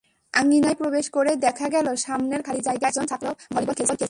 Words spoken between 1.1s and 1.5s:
করেই